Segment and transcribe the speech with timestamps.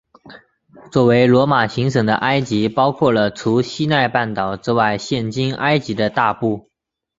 [0.91, 6.71] 作为罗马行省的埃及包括了除西奈半岛之外现今埃及的大部。